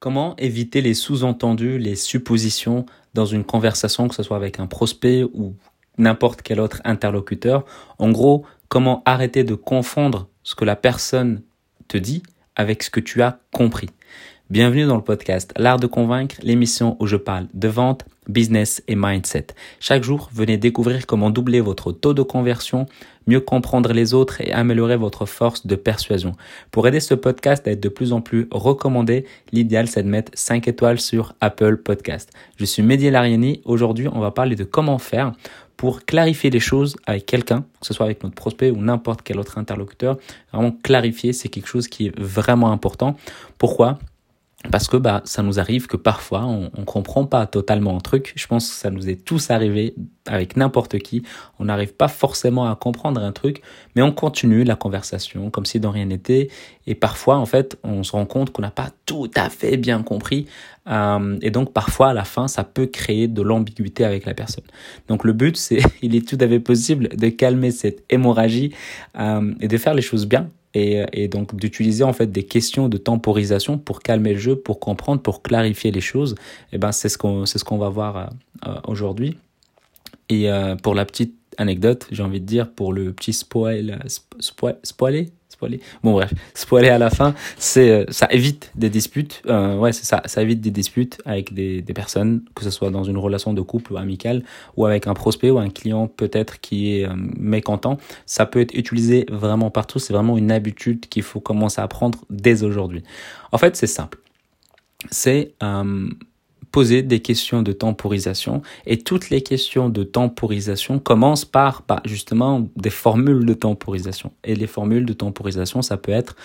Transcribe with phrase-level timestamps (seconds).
[0.00, 5.24] Comment éviter les sous-entendus, les suppositions dans une conversation, que ce soit avec un prospect
[5.24, 5.54] ou
[5.98, 7.66] n'importe quel autre interlocuteur?
[7.98, 11.42] En gros, comment arrêter de confondre ce que la personne
[11.86, 12.22] te dit
[12.56, 13.90] avec ce que tu as compris?
[14.48, 18.96] Bienvenue dans le podcast L'Art de Convaincre, l'émission où je parle de vente, business et
[18.96, 19.48] mindset.
[19.80, 22.86] Chaque jour, venez découvrir comment doubler votre taux de conversion,
[23.26, 26.32] mieux comprendre les autres et améliorer votre force de persuasion.
[26.70, 30.32] Pour aider ce podcast à être de plus en plus recommandé, l'idéal c'est de mettre
[30.34, 32.30] 5 étoiles sur Apple Podcast.
[32.56, 33.60] Je suis Mehdi Lariani.
[33.64, 35.32] Aujourd'hui, on va parler de comment faire
[35.76, 39.38] pour clarifier les choses avec quelqu'un, que ce soit avec notre prospect ou n'importe quel
[39.38, 40.18] autre interlocuteur.
[40.52, 43.16] Vraiment clarifier, c'est quelque chose qui est vraiment important.
[43.56, 43.98] Pourquoi?
[44.70, 48.32] Parce que bah ça nous arrive que parfois on, on comprend pas totalement un truc.
[48.36, 49.94] Je pense que ça nous est tous arrivé
[50.26, 51.22] avec n'importe qui.
[51.58, 53.62] On n'arrive pas forcément à comprendre un truc,
[53.96, 56.48] mais on continue la conversation comme si de rien n'était.
[56.86, 60.02] Et parfois en fait on se rend compte qu'on n'a pas tout à fait bien
[60.02, 60.46] compris.
[60.88, 64.64] Euh, et donc parfois à la fin ça peut créer de l'ambiguïté avec la personne.
[65.08, 68.74] Donc le but c'est il est tout à fait possible de calmer cette hémorragie
[69.18, 72.96] euh, et de faire les choses bien et, donc d'utiliser en fait des questions de
[72.96, 76.34] temporisation pour calmer le jeu, pour comprendre, pour clarifier les choses.
[76.72, 78.30] Et ben c'est ce qu'on c'est ce qu'on va voir
[78.66, 79.36] euh, aujourd'hui.
[80.28, 83.98] Et euh, pour la petite anecdote, j'ai envie de dire pour le petit spoil
[84.38, 85.32] spoil spoiler
[86.02, 89.42] Bon bref, spoiler à la fin, c'est euh, ça évite des disputes.
[89.46, 92.90] Euh, ouais, c'est ça, ça évite des disputes avec des, des personnes, que ce soit
[92.90, 94.42] dans une relation de couple ou amicale,
[94.76, 97.98] ou avec un prospect ou un client peut-être qui est euh, mécontent.
[98.26, 99.98] Ça peut être utilisé vraiment partout.
[99.98, 103.02] C'est vraiment une habitude qu'il faut commencer à prendre dès aujourd'hui.
[103.52, 104.18] En fait, c'est simple.
[105.10, 106.08] C'est euh,
[106.70, 112.68] poser des questions de temporisation et toutes les questions de temporisation commencent par bah, justement
[112.76, 114.32] des formules de temporisation.
[114.44, 116.36] Et les formules de temporisation, ça peut être,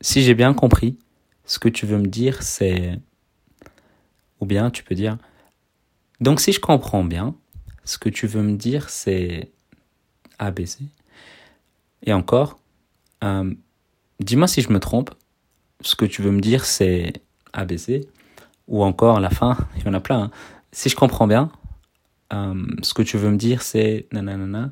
[0.00, 0.96] si j'ai bien compris,
[1.44, 2.98] ce que tu veux me dire, c'est...
[4.40, 5.18] Ou bien tu peux dire,
[6.20, 7.36] donc si je comprends bien,
[7.84, 9.52] ce que tu veux me dire, c'est
[10.40, 10.80] ABC.
[12.04, 12.58] Et encore,
[13.22, 13.54] euh,
[14.18, 15.10] dis-moi si je me trompe,
[15.80, 17.12] ce que tu veux me dire, c'est
[17.52, 18.08] ABC
[18.68, 20.24] ou encore à la fin, il y en a plein.
[20.24, 20.30] Hein.
[20.72, 21.50] Si je comprends bien,
[22.32, 24.70] euh, ce que tu veux me dire, c'est nanana.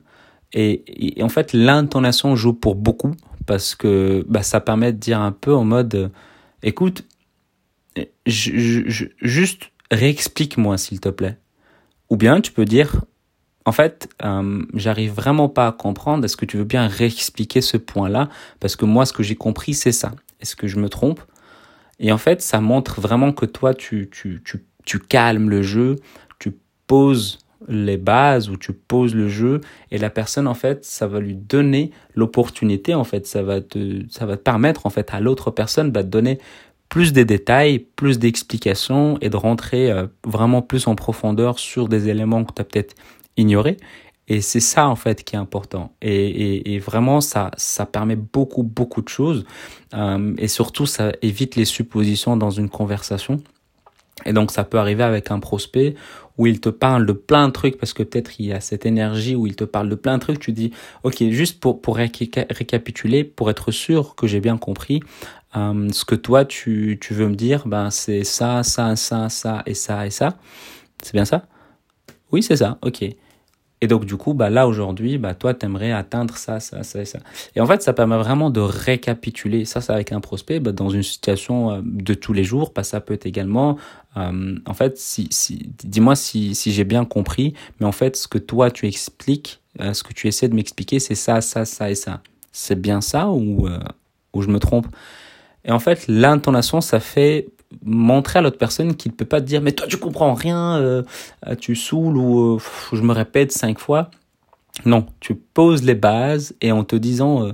[0.53, 3.15] Et, en fait, l'intonation joue pour beaucoup
[3.47, 6.11] parce que bah, ça permet de dire un peu en mode,
[6.63, 7.05] écoute,
[8.27, 11.39] je, je, juste réexplique-moi s'il te plaît.
[12.09, 13.05] Ou bien tu peux dire,
[13.65, 16.25] en fait, euh, j'arrive vraiment pas à comprendre.
[16.25, 18.29] Est-ce que tu veux bien réexpliquer ce point-là?
[18.59, 20.13] Parce que moi, ce que j'ai compris, c'est ça.
[20.41, 21.21] Est-ce que je me trompe?
[22.01, 25.97] Et en fait, ça montre vraiment que toi, tu, tu, tu, tu calmes le jeu,
[26.39, 26.57] tu
[26.87, 27.39] poses
[27.69, 29.61] les bases ou tu poses le jeu.
[29.91, 33.27] Et la personne en fait ça va lui donner l'opportunité en fait.
[33.27, 36.39] Ça va te ça va te permettre en fait à l'autre personne bah, de donner
[36.89, 42.09] plus de détails plus d'explications et de rentrer euh, vraiment plus en profondeur sur des
[42.09, 42.95] éléments que tu as peut-être
[43.37, 43.77] ignorés
[44.31, 45.93] et c'est ça en fait qui est important.
[46.01, 49.45] Et, et, vraiment ça ça permet beaucoup beaucoup de choses
[49.93, 53.43] euh, et surtout ça évite les suppositions dans une conversation.
[54.25, 55.97] Et donc ça peut arriver avec un prospect
[56.39, 58.87] où il te parle de plein de trucs parce que peut-être il y a cette
[58.87, 60.39] énergie où il te parle de plein de trucs.
[60.39, 60.71] Tu dis
[61.03, 65.01] ok juste pour pour récapituler pour être sûr que j'ai bien compris.
[65.57, 69.65] Euh, ce que toi tu, tu veux me dire, ben c'est ça, ça, ça, ça
[69.67, 70.39] et ça et ça.
[71.03, 71.47] C'est bien ça?
[72.31, 72.79] Oui, c'est ça.
[72.83, 73.05] Ok.
[73.83, 77.07] Et donc, du coup, bah, là, aujourd'hui, bah, toi, t'aimerais atteindre ça, ça, ça et
[77.07, 77.19] ça.
[77.57, 79.65] Et en fait, ça permet vraiment de récapituler.
[79.65, 82.73] Ça, c'est avec un prospect, bah, dans une situation euh, de tous les jours.
[82.75, 83.79] Bah, ça peut être également,
[84.17, 88.29] euh, en fait, si, si, dis-moi si, si j'ai bien compris, mais en fait, ce
[88.29, 91.91] que toi, tu expliques, euh, ce que tu essaies de m'expliquer, c'est ça, ça, ça
[91.91, 92.21] et ça.
[92.53, 93.79] C'est bien ça ou, euh,
[94.35, 94.89] ou je me trompe?
[95.65, 97.49] Et en fait, l'intonation, ça fait
[97.85, 100.77] montrer à l'autre personne qu'il ne peut pas te dire mais toi tu comprends rien,
[100.79, 101.03] euh,
[101.61, 102.59] tu saoules ou euh,
[102.93, 104.11] je me répète cinq fois.
[104.87, 107.53] Non, tu poses les bases et en te disant euh,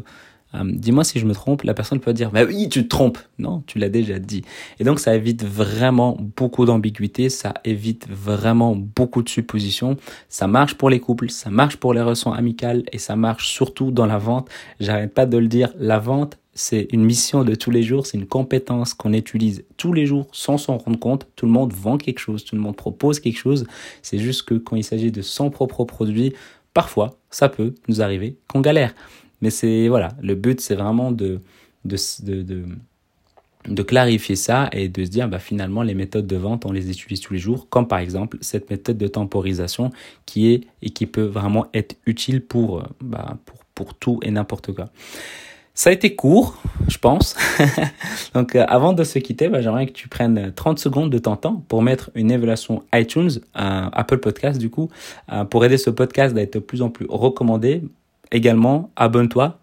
[0.55, 3.19] euh, dis-moi si je me trompe, la personne peut dire bah oui tu te trompes.
[3.39, 4.43] Non, tu l'as déjà dit.
[4.79, 9.97] Et donc ça évite vraiment beaucoup d'ambiguïté, ça évite vraiment beaucoup de suppositions.
[10.29, 13.91] Ça marche pour les couples, ça marche pour les relations amicales et ça marche surtout
[13.91, 14.49] dans la vente.
[14.81, 18.17] J'arrête pas de le dire, la vente c'est une mission de tous les jours, c'est
[18.17, 21.29] une compétence qu'on utilise tous les jours sans s'en rendre compte.
[21.37, 23.67] Tout le monde vend quelque chose, tout le monde propose quelque chose.
[24.01, 26.33] C'est juste que quand il s'agit de son propre produit,
[26.73, 28.95] parfois, ça peut nous arriver qu'on galère.
[29.43, 31.41] Mais c'est, voilà, le but, c'est vraiment de,
[31.85, 32.65] de, de,
[33.69, 36.91] de, clarifier ça et de se dire, bah, finalement, les méthodes de vente, on les
[36.91, 39.91] utilise tous les jours, comme par exemple cette méthode de temporisation
[40.25, 44.73] qui est et qui peut vraiment être utile pour, bah, pour, pour tout et n'importe
[44.73, 44.87] quoi.
[45.77, 46.57] Ça a été court,
[46.89, 47.37] je pense.
[48.35, 51.37] Donc, euh, avant de se quitter, bah, j'aimerais que tu prennes 30 secondes de ton
[51.37, 53.29] temps pour mettre une évaluation iTunes,
[53.59, 54.89] euh, Apple Podcast du coup,
[55.31, 57.83] euh, pour aider ce podcast à être de plus en plus recommandé.
[58.33, 59.59] Également, abonne-toi,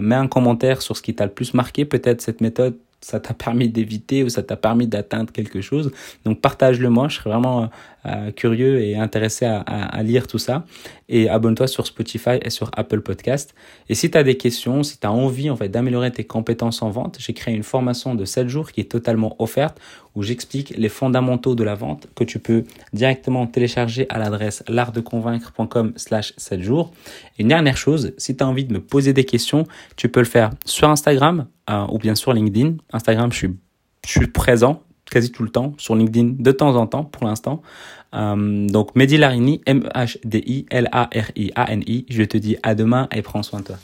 [0.00, 1.84] mets un commentaire sur ce qui t'a le plus marqué.
[1.84, 5.92] Peut-être cette méthode ça t'a permis d'éviter ou ça t'a permis d'atteindre quelque chose.
[6.24, 7.68] Donc partage-le moi, je serais vraiment
[8.06, 10.64] euh, curieux et intéressé à, à, lire tout ça.
[11.08, 13.54] Et abonne-toi sur Spotify et sur Apple Podcast.
[13.88, 16.82] Et si tu as des questions, si tu as envie en fait d'améliorer tes compétences
[16.82, 19.78] en vente, j'ai créé une formation de 7 jours qui est totalement offerte
[20.14, 25.92] où j'explique les fondamentaux de la vente que tu peux directement télécharger à l'adresse l'artdeconvaincre.com
[25.96, 26.92] slash 7 jours.
[27.38, 29.64] Et une dernière chose, si tu as envie de me poser des questions,
[29.96, 32.76] tu peux le faire sur Instagram euh, ou bien sur LinkedIn.
[32.92, 33.56] Instagram, je suis,
[34.06, 37.62] je suis présent quasi tout le temps sur LinkedIn de temps en temps pour l'instant.
[38.14, 40.76] Euh, donc Mehdi Larini, M-H-D-I-L-A-R-I-A-N-I.
[42.08, 43.76] Je te dis à demain et prends soin de toi.